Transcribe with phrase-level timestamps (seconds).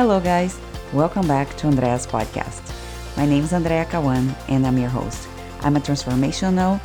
[0.00, 0.58] Hello, guys.
[0.94, 2.62] Welcome back to Andrea's podcast.
[3.18, 5.28] My name is Andrea Kawan, and I'm your host.
[5.60, 6.80] I'm a transformational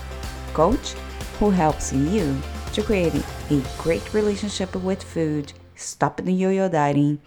[0.54, 0.96] coach
[1.40, 2.38] who helps you
[2.74, 7.22] to create a great relationship with food, stop the yo yo dieting,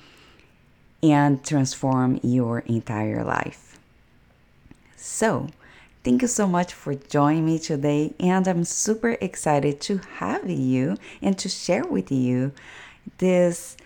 [1.02, 3.78] and transform your entire life.
[4.94, 5.48] So,
[6.04, 10.98] thank you so much for joining me today, and I'm super excited to have you
[11.22, 12.52] and to share with you
[13.16, 13.78] this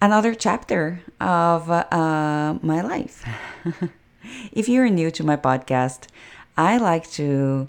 [0.00, 3.24] another chapter of uh, my life.
[4.52, 6.06] if you're new to my podcast,
[6.56, 7.68] I like to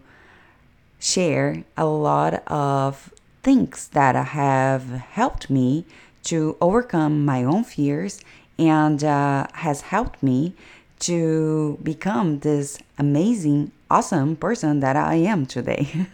[1.00, 3.14] share a lot of
[3.44, 5.86] things that have helped me
[6.24, 8.22] to overcome my own fears
[8.60, 10.54] and uh, has helped me
[11.00, 16.08] to become this amazing, awesome person that I am today.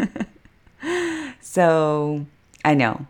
[1.42, 2.26] so
[2.64, 3.06] I know.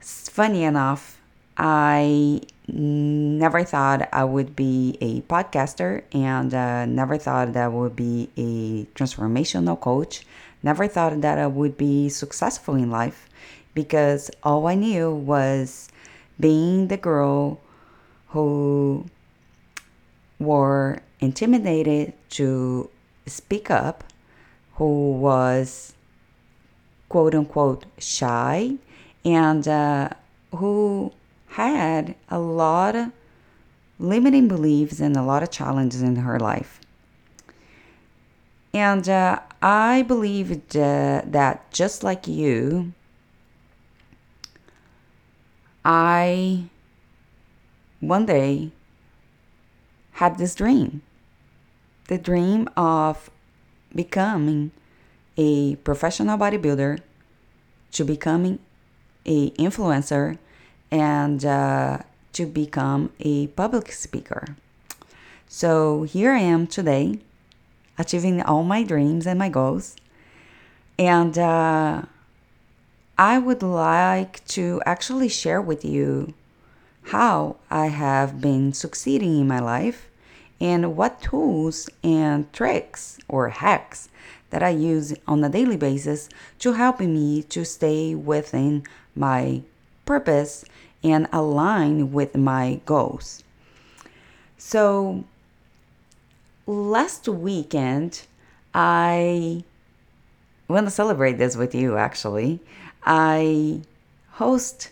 [0.00, 1.20] It's funny enough,
[1.56, 7.96] I never thought I would be a podcaster and uh, never thought that I would
[7.96, 10.24] be a transformational coach.
[10.62, 13.28] Never thought that I would be successful in life
[13.74, 15.88] because all I knew was
[16.38, 17.60] being the girl
[18.28, 19.06] who
[20.38, 22.88] were intimidated to
[23.26, 24.04] speak up,
[24.74, 25.94] who was
[27.08, 28.76] quote unquote shy,
[29.24, 30.08] and uh,
[30.52, 31.12] who
[31.52, 33.12] had a lot of
[33.98, 36.80] limiting beliefs and a lot of challenges in her life.
[38.74, 42.92] And uh, I believed uh, that just like you,
[45.84, 46.64] I
[48.00, 48.72] one day
[50.12, 51.02] had this dream
[52.08, 53.30] the dream of
[53.94, 54.70] becoming
[55.36, 56.98] a professional bodybuilder,
[57.92, 58.58] to becoming
[59.24, 60.36] a influencer,
[60.92, 61.98] and uh,
[62.34, 64.54] to become a public speaker.
[65.48, 67.18] So here I am today,
[67.98, 69.96] achieving all my dreams and my goals.
[70.98, 72.02] And uh,
[73.18, 76.34] I would like to actually share with you
[77.04, 80.10] how I have been succeeding in my life
[80.60, 84.10] and what tools and tricks or hacks
[84.50, 86.28] that I use on a daily basis
[86.60, 88.84] to help me to stay within
[89.16, 89.62] my
[90.04, 90.64] purpose
[91.02, 93.42] and align with my goals.
[94.58, 95.24] So
[96.66, 98.22] last weekend,
[98.74, 99.64] I
[100.68, 102.60] want to celebrate this with you actually.
[103.04, 103.82] I
[104.32, 104.90] host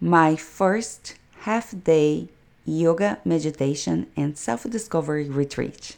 [0.00, 2.28] my first half day
[2.64, 5.96] yoga, meditation, and self discovery retreat.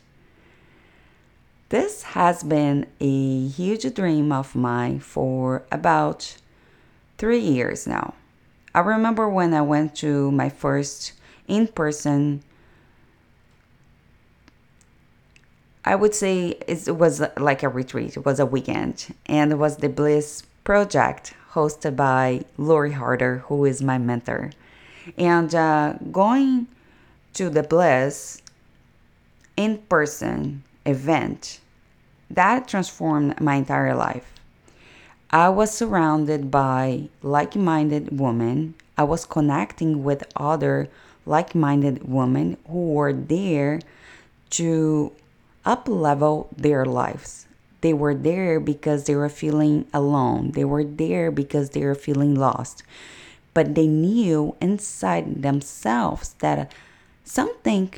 [1.69, 6.37] This has been a huge dream of mine for about
[7.19, 8.15] three years now.
[8.77, 11.15] I remember when I went to my first
[11.49, 12.43] in person,
[15.83, 19.79] I would say it was like a retreat, it was a weekend, and it was
[19.79, 24.51] the Bliss Project hosted by Lori Harder, who is my mentor.
[25.17, 26.67] And uh, going
[27.33, 28.43] to the Bliss
[29.57, 31.61] in person event,
[32.29, 34.31] that transformed my entire life.
[35.37, 38.75] I was surrounded by like minded women.
[38.97, 40.89] I was connecting with other
[41.27, 43.81] like minded women who were there
[44.57, 45.13] to
[45.63, 47.47] up level their lives.
[47.83, 50.53] They were there because they were feeling alone.
[50.53, 52.83] They were there because they were feeling lost.
[53.53, 56.73] But they knew inside themselves that
[57.25, 57.93] something,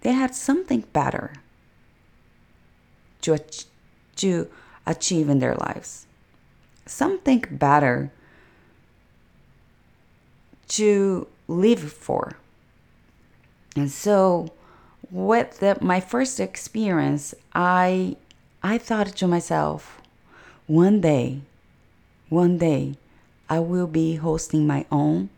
[0.00, 1.34] they had something better
[3.20, 3.38] to,
[4.16, 4.48] to
[4.86, 6.06] achieve in their lives.
[6.86, 8.10] Something better
[10.68, 12.36] to live for.
[13.76, 14.52] And so
[15.10, 18.16] with the, my first experience, I
[18.62, 20.00] I thought to myself,
[20.66, 21.40] one day,
[22.28, 22.94] one day,
[23.48, 25.30] I will be hosting my own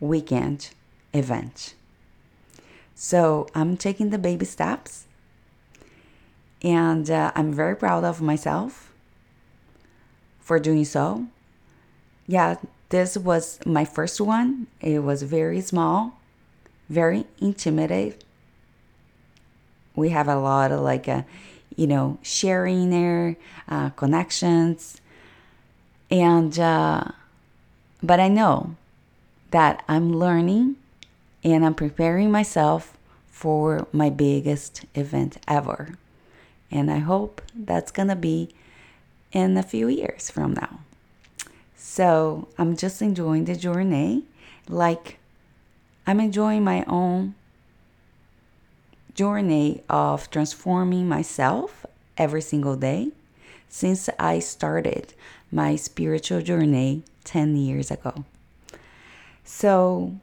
[0.00, 0.70] weekend
[1.12, 1.74] event.
[2.94, 5.06] So I'm taking the baby steps
[6.62, 8.92] and uh, I'm very proud of myself
[10.40, 11.26] for doing so.
[12.26, 12.56] Yeah,
[12.90, 14.68] this was my first one.
[14.80, 16.20] It was very small,
[16.88, 18.22] very intimidated.
[19.94, 21.22] We have a lot of like, a, uh,
[21.76, 23.36] you know, sharing there,
[23.68, 25.00] uh, connections,
[26.10, 27.04] and uh,
[28.02, 28.76] but I know
[29.50, 30.76] that I'm learning
[31.42, 35.96] and I'm preparing myself for my biggest event ever.
[36.72, 38.48] And I hope that's going to be
[39.30, 40.80] in a few years from now.
[41.76, 44.24] So I'm just enjoying the journey
[44.68, 45.18] like
[46.06, 47.34] I'm enjoying my own
[49.14, 51.84] journey of transforming myself
[52.16, 53.10] every single day
[53.68, 55.14] since I started
[55.50, 58.24] my spiritual journey 10 years ago.
[59.44, 60.14] So,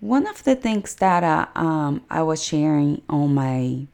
[0.00, 3.86] one of the things that uh, um, I was sharing on my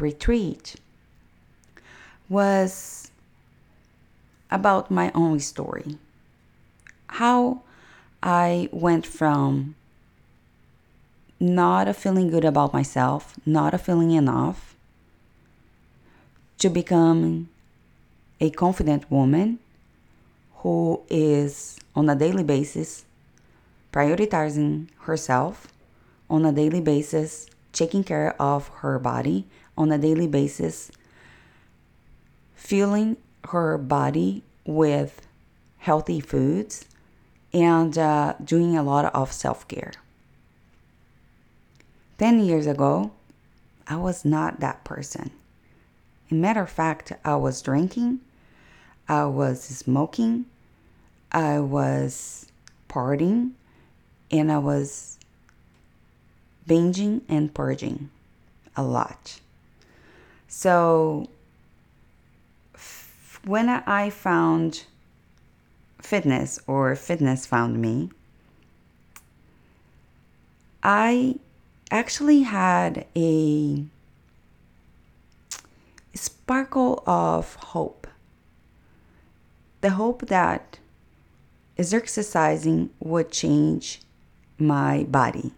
[0.00, 0.76] retreat
[2.28, 3.10] was
[4.50, 5.98] about my own story.
[7.08, 7.62] How
[8.22, 9.74] I went from
[11.38, 14.74] not a feeling good about myself, not a feeling enough,
[16.58, 17.48] to becoming
[18.40, 19.58] a confident woman
[20.56, 23.04] who is on a daily basis
[23.92, 25.68] prioritizing herself
[26.28, 29.46] on a daily basis, taking care of her body
[29.76, 30.90] on a daily basis,
[32.54, 33.16] filling
[33.50, 35.26] her body with
[35.78, 36.84] healthy foods,
[37.52, 39.92] and uh, doing a lot of self care.
[42.18, 43.12] 10 years ago,
[43.86, 45.30] I was not that person.
[46.30, 48.20] a matter of fact, I was drinking,
[49.08, 50.46] I was smoking,
[51.30, 52.46] I was
[52.88, 53.52] partying,
[54.30, 55.18] and I was
[56.68, 58.10] binging and purging
[58.74, 59.40] a lot.
[60.48, 61.28] So
[63.44, 64.84] when I found
[66.00, 68.10] fitness or fitness found me,
[70.82, 71.36] I
[71.90, 73.84] actually had a
[76.14, 78.06] sparkle of hope.
[79.80, 80.78] The hope that
[81.92, 84.00] exercising would change
[84.58, 85.52] my body.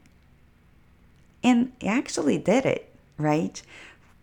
[1.42, 3.62] And it actually did it, right?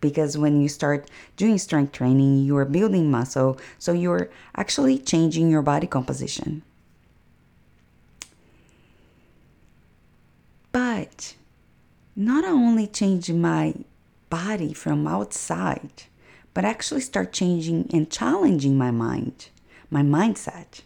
[0.00, 5.50] Because when you start doing strength training, you are building muscle, so you're actually changing
[5.50, 6.62] your body composition.
[10.72, 11.34] But
[12.14, 13.74] not only change my
[14.28, 16.04] body from outside,
[16.52, 19.48] but actually start changing and challenging my mind,
[19.90, 20.82] my mindset.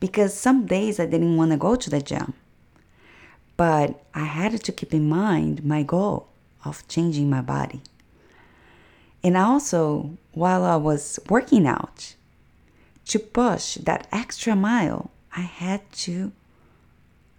[0.00, 2.34] Because some days I didn't want to go to the gym,
[3.56, 6.28] but I had to keep in mind my goal
[6.64, 7.82] of changing my body.
[9.24, 12.14] And also, while I was working out,
[13.06, 16.32] to push that extra mile, I had to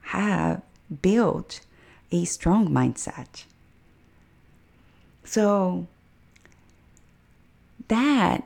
[0.02, 0.62] have
[1.02, 1.62] built
[2.12, 3.46] a strong mindset.
[5.24, 5.88] So
[7.88, 8.44] that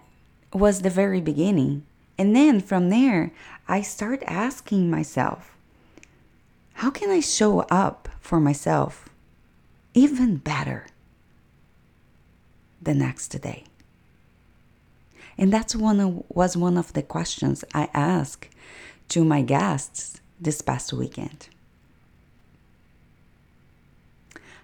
[0.53, 1.85] was the very beginning.
[2.17, 3.31] And then from there,
[3.67, 5.55] I start asking myself,
[6.73, 9.09] how can I show up for myself
[9.93, 10.85] even better
[12.81, 13.63] the next day?
[15.37, 18.49] And that's one of, was one of the questions I asked
[19.09, 21.49] to my guests this past weekend.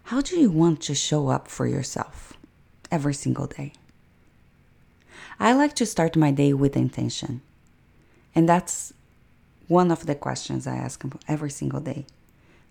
[0.03, 2.33] How do you want to show up for yourself
[2.91, 3.73] every single day?
[5.39, 7.41] I like to start my day with intention.
[8.35, 8.93] And that's
[9.67, 12.05] one of the questions I ask every single day.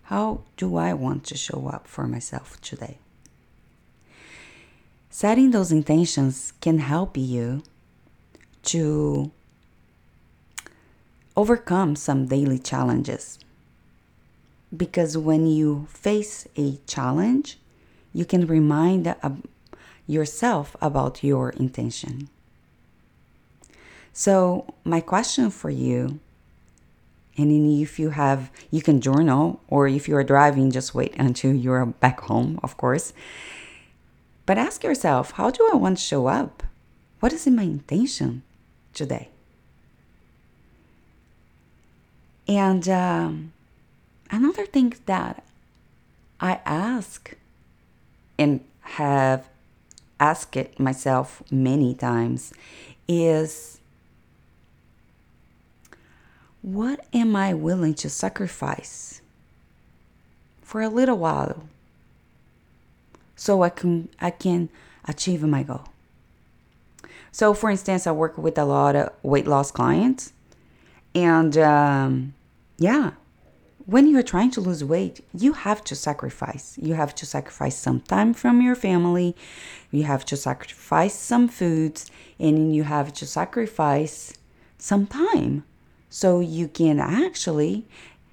[0.03, 2.99] How do I want to show up for myself today?
[5.15, 7.61] Setting those intentions can help you
[8.63, 9.29] to
[11.37, 13.37] overcome some daily challenges
[14.75, 17.59] because when you face a challenge,
[18.11, 19.13] you can remind
[20.07, 22.27] yourself about your intention.
[24.13, 26.19] So, my question for you,
[27.37, 31.85] and if you have, you can journal, or if you're driving, just wait until you're
[31.85, 33.13] back home, of course.
[34.45, 36.63] But ask yourself, how do I want to show up?
[37.19, 38.43] What is my intention
[38.93, 39.29] today?
[42.47, 43.53] And um,
[44.29, 45.43] another thing that
[46.41, 47.35] I ask
[48.37, 49.47] and have
[50.19, 52.53] asked it myself many times
[53.07, 53.79] is
[56.61, 59.21] what am I willing to sacrifice
[60.61, 61.63] for a little while
[63.35, 64.69] so I can I can
[65.05, 65.85] achieve my goal?
[67.31, 70.33] So, for instance, I work with a lot of weight loss clients,
[71.15, 72.33] and um,
[72.77, 73.11] yeah,
[73.85, 76.77] when you're trying to lose weight, you have to sacrifice.
[76.81, 79.35] You have to sacrifice some time from your family,
[79.91, 82.09] you have to sacrifice some foods,
[82.39, 84.33] and you have to sacrifice
[84.77, 85.65] some time.
[86.09, 87.85] So you can actually,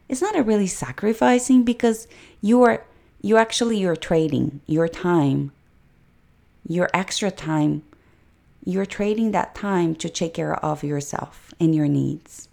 [0.09, 2.07] it's not a really sacrificing because
[2.41, 2.85] you are,
[3.21, 5.53] you actually, you're trading your time,
[6.67, 7.83] your extra time,
[8.65, 12.49] you're trading that time to take care of yourself and your needs.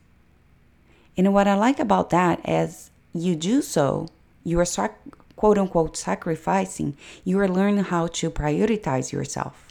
[1.17, 4.09] And what I like about that is you do so
[4.47, 4.65] you are
[5.35, 6.95] quote unquote sacrificing,
[7.25, 9.67] you are learning how to prioritize yourself.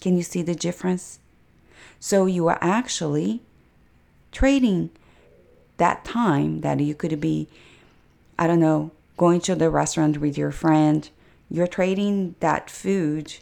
[0.00, 1.18] Can you see the difference?
[1.98, 3.40] So you are actually
[4.30, 4.90] trading
[5.78, 7.48] that time that you could be,
[8.38, 11.08] I don't know, going to the restaurant with your friend.
[11.50, 13.36] You're trading that food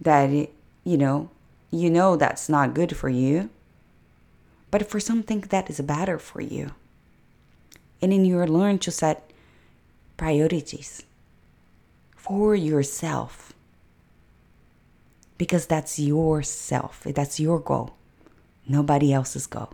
[0.00, 1.30] that, you know,
[1.70, 3.50] you know that's not good for you,
[4.70, 6.72] but for something that is better for you.
[8.00, 9.30] And then you learn to set
[10.16, 11.02] priorities
[12.16, 13.52] for yourself
[15.36, 17.94] because that's yourself, that's your goal,
[18.66, 19.70] nobody else's goal.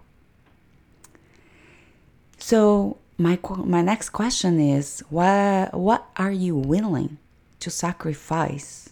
[2.38, 7.18] So my my next question is what what are you willing
[7.61, 8.90] to sacrifice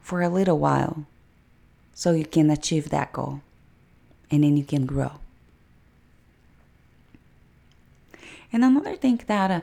[0.00, 1.04] for a little while
[1.94, 3.40] so you can achieve that goal
[4.30, 5.12] and then you can grow.
[8.52, 9.60] And another thing that uh,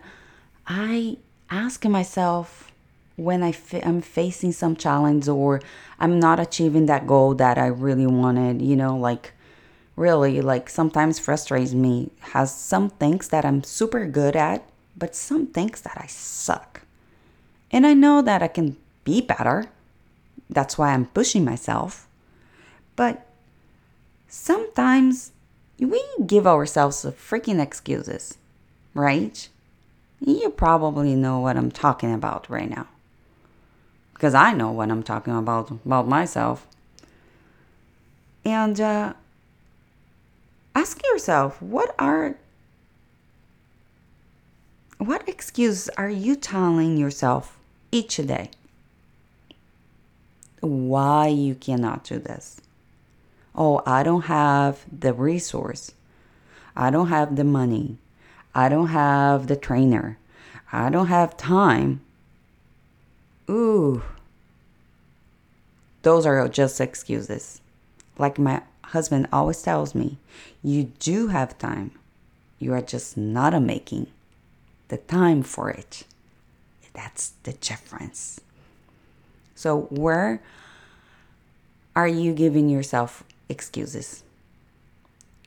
[0.68, 1.18] I
[1.50, 2.72] ask myself
[3.16, 5.62] when I am facing some challenge or
[6.00, 9.34] I'm not achieving that goal that I really wanted, you know, like
[9.96, 15.48] really like sometimes frustrates me has some things that I'm super good at, but some
[15.48, 16.82] things that I suck.
[17.72, 19.70] And I know that I can be better
[20.50, 22.08] that's why I'm pushing myself.
[22.96, 23.26] But
[24.28, 25.32] sometimes
[25.80, 28.38] we give ourselves freaking excuses,
[28.94, 29.48] right?
[30.20, 32.88] You probably know what I'm talking about right now.
[34.14, 36.68] Because I know what I'm talking about about myself.
[38.46, 39.14] And uh,
[40.76, 42.36] ask yourself what are
[44.98, 47.58] what excuse are you telling yourself
[47.92, 48.50] each day?
[50.66, 52.62] why you cannot do this.
[53.56, 55.92] Oh, I don't have the resource.
[56.76, 57.98] I don't have the money.
[58.54, 60.18] I don't have the trainer.
[60.72, 62.02] I don't have time.
[63.50, 64.04] Ooh.
[66.02, 67.62] Those are just excuses.
[68.18, 70.18] Like my husband always tells me,
[70.64, 71.92] you do have time.
[72.60, 74.08] You are just not making
[74.88, 76.04] the time for it.
[76.94, 78.40] That's the difference.
[79.54, 80.42] So, where
[81.96, 84.24] are you giving yourself excuses?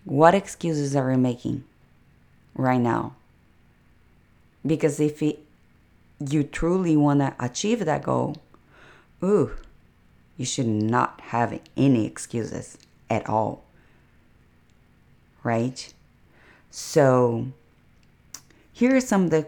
[0.05, 1.65] What excuses are you making
[2.55, 3.15] right now?
[4.67, 5.41] Because if it,
[6.19, 8.37] you truly want to achieve that goal,
[9.23, 9.53] ooh,
[10.37, 12.77] you should not have any excuses
[13.11, 13.65] at all.
[15.43, 15.93] Right?
[16.71, 17.49] So,
[18.73, 19.47] here are some of the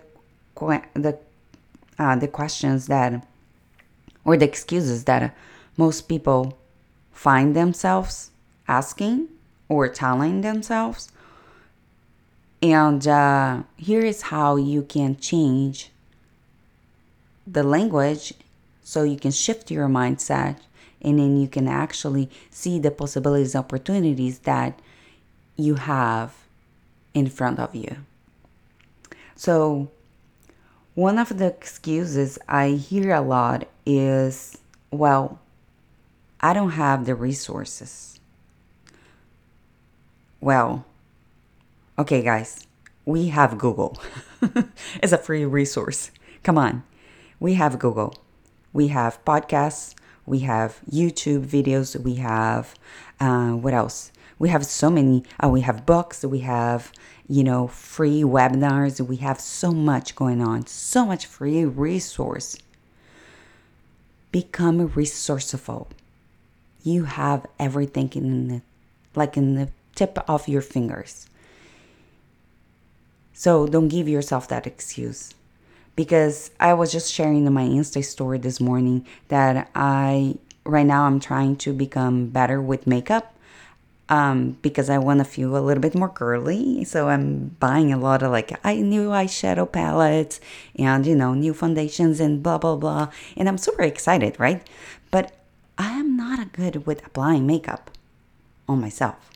[0.94, 1.18] the
[1.98, 3.26] uh, the questions that
[4.24, 5.34] or the excuses that
[5.76, 6.58] most people
[7.12, 8.30] find themselves
[8.68, 9.28] asking
[9.68, 11.10] or telling themselves.
[12.62, 15.90] And uh, here is how you can change
[17.46, 18.34] the language
[18.82, 20.56] so you can shift your mindset
[21.02, 24.78] and then you can actually see the possibilities, opportunities that
[25.56, 26.34] you have
[27.14, 27.96] in front of you.
[29.34, 29.90] So,
[30.94, 34.58] one of the excuses I hear a lot is,
[34.90, 35.38] well,
[36.40, 38.20] I don't have the resources.
[40.40, 40.84] Well,
[41.98, 42.66] okay, guys,
[43.04, 43.98] we have Google.
[45.02, 46.10] it's a free resource.
[46.42, 46.82] Come on.
[47.38, 48.14] We have Google.
[48.72, 49.94] We have podcasts.
[50.30, 52.00] We have YouTube videos.
[52.00, 52.74] We have,
[53.20, 54.12] uh, what else?
[54.38, 55.24] We have so many.
[55.42, 56.24] Uh, we have books.
[56.24, 56.92] We have,
[57.28, 59.00] you know, free webinars.
[59.00, 62.56] We have so much going on, so much free resource.
[64.32, 65.88] Become resourceful
[66.82, 68.62] you have everything in the
[69.14, 71.26] like in the tip of your fingers.
[73.32, 75.34] So don't give yourself that excuse.
[76.00, 81.04] Because I was just sharing in my Insta story this morning that I right now
[81.04, 83.36] I'm trying to become better with makeup.
[84.08, 86.84] Um, because I want to feel a little bit more girly.
[86.84, 90.40] So I'm buying a lot of like I new eyeshadow palettes
[90.74, 93.10] and you know new foundations and blah blah blah.
[93.36, 94.66] And I'm super excited, right?
[95.10, 95.36] But
[95.76, 97.90] I am not good with applying makeup
[98.66, 99.30] on myself.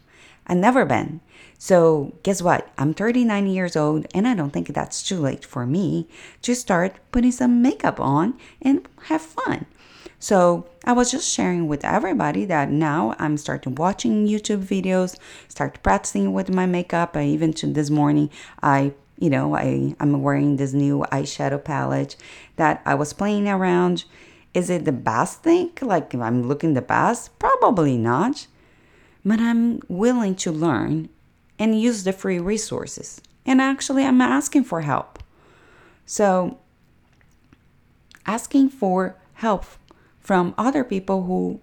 [0.47, 1.21] I've never been.
[1.59, 2.71] So, guess what?
[2.77, 6.09] I'm 39 years old, and I don't think that's too late for me
[6.43, 9.67] to start putting some makeup on and have fun.
[10.19, 15.17] So, I was just sharing with everybody that now I'm starting watching YouTube videos,
[15.49, 17.17] start practicing with my makeup.
[17.17, 18.31] I even to this morning,
[18.63, 22.17] I you know, I, I'm wearing this new eyeshadow palette
[22.57, 24.05] that I was playing around
[24.55, 25.73] is it the best thing?
[25.83, 27.37] Like I'm looking the best?
[27.39, 28.47] Probably not.
[29.25, 31.09] But I'm willing to learn
[31.59, 33.21] and use the free resources.
[33.47, 35.19] And actually, I'm asking for help.
[36.07, 36.59] So,
[38.26, 39.64] asking for help
[40.21, 41.61] from other people who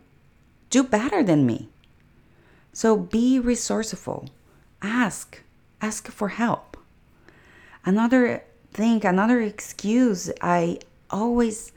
[0.70, 1.70] do better than me.
[2.74, 4.30] So, be resourceful.
[4.82, 5.41] Ask.
[5.82, 6.77] Ask for help.
[7.86, 11.72] Another thing, another excuse I always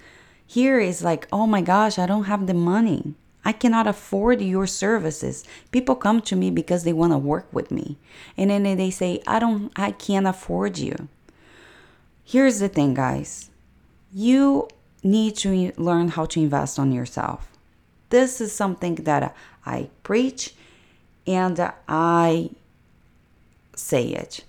[0.47, 3.15] hear is like, oh my gosh, I don't have the money.
[3.45, 5.45] I cannot afford your services.
[5.71, 7.99] People come to me because they want to work with me.
[8.37, 11.09] And then they say, I don't I can't afford you.
[12.25, 13.51] Here's the thing, guys.
[14.13, 14.69] You
[15.03, 17.51] need to learn how to invest on yourself.
[18.09, 19.37] This is something that
[19.67, 20.55] I preach
[21.27, 22.51] and I
[23.77, 24.45] say it.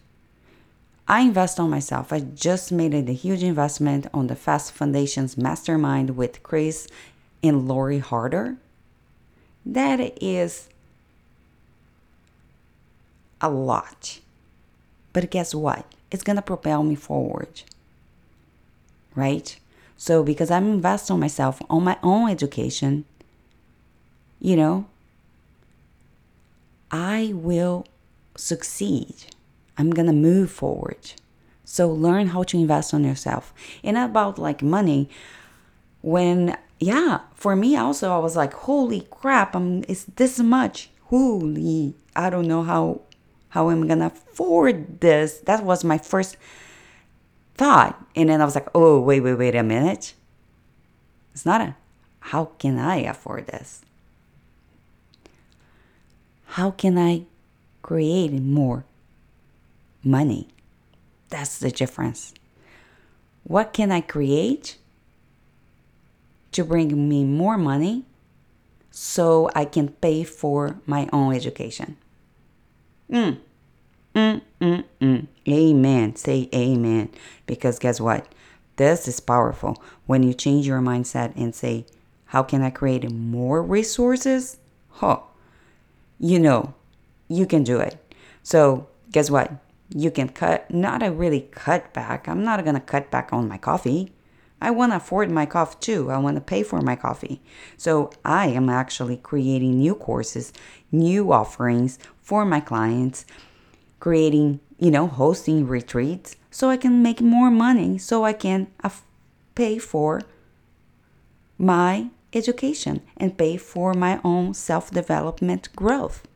[1.07, 2.11] I invest on myself.
[2.11, 6.87] I just made a huge investment on the Fast Foundations Mastermind with Chris
[7.43, 8.57] and Lori Harder.
[9.65, 10.69] That is
[13.41, 14.19] a lot.
[15.13, 15.85] But guess what?
[16.11, 17.63] It's going to propel me forward.
[19.15, 19.57] Right?
[19.97, 23.05] So, because I'm investing on myself, on my own education,
[24.39, 24.85] you know,
[26.91, 27.87] I will
[28.35, 29.15] succeed.
[29.77, 31.13] I'm going to move forward.
[31.65, 33.53] So learn how to invest on yourself.
[33.83, 35.09] And about like money,
[36.01, 40.89] when yeah, for me also I was like, holy crap, I'm it's this much.
[41.05, 43.01] Holy I don't know how
[43.49, 45.39] how I'm gonna afford this?
[45.45, 46.37] That was my first
[47.55, 48.05] thought.
[48.15, 50.13] And then I was like, oh wait, wait, wait a minute.
[51.33, 51.75] It's not a
[52.19, 53.81] how can I afford this?
[56.45, 57.25] How can I
[57.85, 58.83] create more
[60.03, 60.47] money.
[61.29, 62.33] That's the difference.
[63.43, 64.77] What can I create
[66.55, 68.05] to bring me more money
[68.91, 71.97] so I can pay for my own education?
[73.11, 73.37] Mm.
[74.15, 75.27] Mm, mm, mm.
[75.47, 76.15] Amen.
[76.15, 77.09] Say amen.
[77.45, 78.27] Because guess what?
[78.77, 79.81] This is powerful.
[80.05, 81.85] When you change your mindset and say,
[82.25, 84.57] How can I create more resources?
[84.89, 85.19] Huh.
[86.19, 86.73] You know,
[87.27, 87.97] you can do it.
[88.43, 89.51] So, guess what?
[89.93, 92.27] you can cut, not a really cut back.
[92.27, 94.11] I'm not going to cut back on my coffee.
[94.65, 96.09] I want to afford my coffee too.
[96.09, 97.39] I want to pay for my coffee.
[97.77, 100.51] So I am actually creating new courses,
[100.91, 103.27] new offerings for my clients,
[103.99, 108.65] creating, you know, hosting retreats so I can make more money so I can
[109.53, 110.23] pay for
[111.59, 116.27] my education and pay for my own self development growth.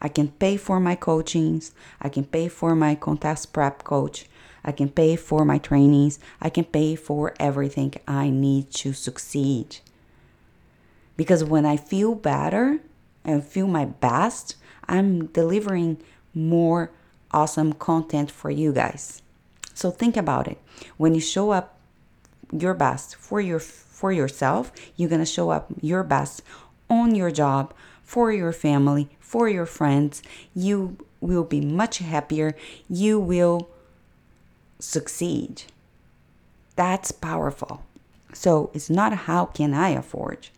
[0.00, 1.74] I can pay for my coachings.
[2.00, 4.26] I can pay for my contest prep coach.
[4.64, 6.18] I can pay for my trainings.
[6.40, 9.78] I can pay for everything I need to succeed.
[11.16, 12.80] Because when I feel better
[13.24, 14.56] and feel my best,
[14.88, 16.02] I'm delivering
[16.34, 16.90] more
[17.30, 19.22] awesome content for you guys.
[19.74, 20.58] So think about it.
[20.96, 21.78] When you show up
[22.52, 26.42] your best for your for yourself, you're going to show up your best
[26.88, 30.22] on your job, for your family, for your friends.
[30.54, 32.56] You will be much happier.
[32.88, 33.68] You will
[34.80, 35.64] succeed.
[36.76, 37.84] That's powerful.
[38.32, 40.48] So it's not how can I afford?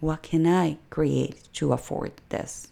[0.00, 2.68] What can I create to afford this?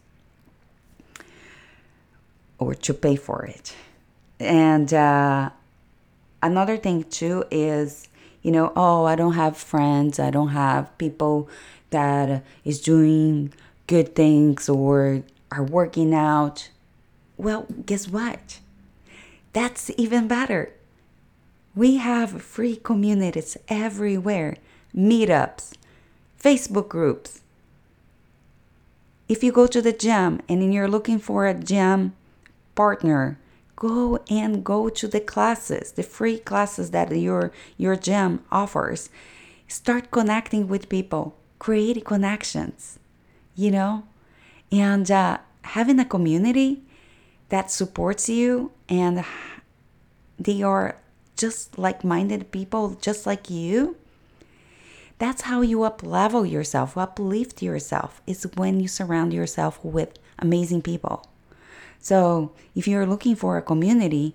[2.59, 3.74] Or to pay for it?
[4.38, 5.50] And uh,
[6.42, 8.09] another thing too is,
[8.42, 10.18] you know, oh, I don't have friends.
[10.18, 11.48] I don't have people
[11.90, 13.52] that is doing
[13.87, 16.70] good things or are working out,
[17.37, 18.61] well, guess what?
[19.52, 20.72] That's even better.
[21.74, 24.56] We have free communities everywhere,
[24.94, 25.72] meetups,
[26.40, 27.42] Facebook groups.
[29.28, 32.14] If you go to the gym and you're looking for a gym
[32.74, 33.38] partner,
[33.76, 39.10] go and go to the classes, the free classes that your your gym offers.
[39.68, 42.98] Start connecting with people, create connections
[43.60, 44.04] you know?
[44.72, 46.82] And uh, having a community
[47.50, 49.24] that supports you and
[50.38, 50.96] they are
[51.36, 53.96] just like minded people, just like you.
[55.18, 61.26] That's how you uplevel yourself, uplift yourself, is when you surround yourself with amazing people.
[62.00, 64.34] So if you're looking for a community,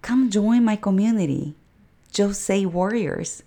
[0.00, 1.54] come join my community,
[2.16, 3.42] Jose Warriors.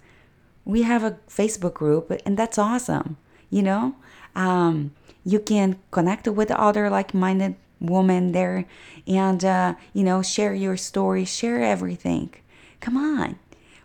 [0.65, 3.17] We have a Facebook group, and that's awesome.
[3.49, 3.95] You know,
[4.35, 8.65] um, you can connect with other like-minded women there
[9.07, 12.33] and uh, you know share your story share everything.
[12.79, 13.39] Come on.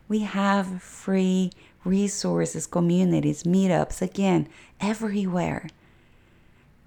[0.09, 1.53] We have free
[1.85, 4.49] resources communities meetups again
[4.81, 5.69] everywhere.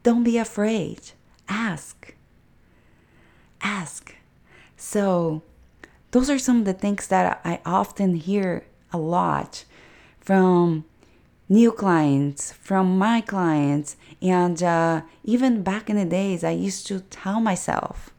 [0.04, 1.12] Don't be afraid.
[1.48, 2.14] Ask.
[3.62, 4.16] Ask.
[4.76, 5.42] So,
[6.12, 9.64] those are some of the things that I often hear a lot
[10.20, 10.86] from
[11.54, 17.02] new clients, from my clients, and uh, even back in the days, I used to
[17.02, 18.10] tell myself.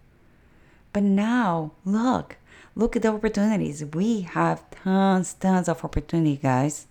[0.92, 2.36] But now, look,
[2.76, 3.84] look at the opportunities.
[3.84, 6.86] We have tons, tons of opportunity, guys.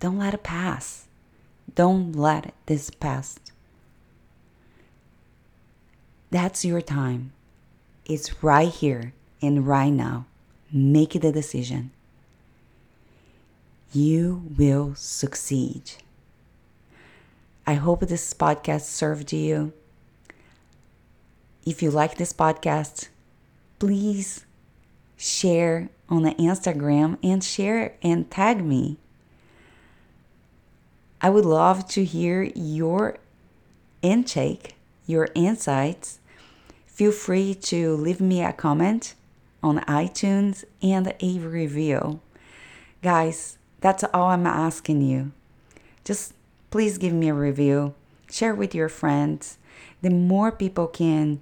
[0.00, 1.06] Don't let it pass.
[1.76, 3.38] Don't let this pass.
[6.32, 7.32] That's your time.
[8.04, 10.26] It's right here and right now.
[10.72, 11.92] Make the decision.
[13.92, 15.92] You will succeed.
[17.66, 19.72] I hope this podcast served you.
[21.64, 23.08] If you like this podcast,
[23.78, 24.44] please
[25.16, 28.98] share on the Instagram and share and tag me.
[31.20, 33.18] I would love to hear your
[34.02, 36.20] intake, your insights.
[36.86, 39.14] Feel free to leave me a comment
[39.62, 42.20] on iTunes and a review.
[43.02, 45.30] Guys, that's all I'm asking you.
[46.04, 46.34] Just
[46.70, 47.94] please give me a review,
[48.28, 49.58] share with your friends.
[50.02, 51.40] The more people can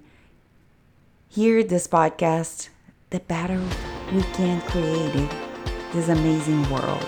[1.27, 2.69] hear this podcast,
[3.09, 3.59] the better
[4.13, 5.27] we can create
[5.91, 7.03] this amazing world.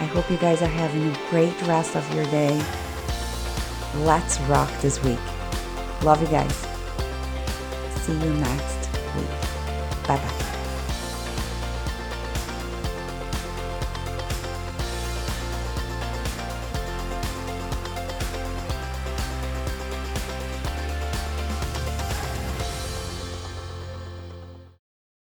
[0.00, 2.60] I hope you guys are having a great rest of your day.
[3.98, 5.20] Let's rock this week.
[6.02, 6.56] Love you guys.
[8.02, 10.08] See you next week.
[10.08, 10.51] Bye bye.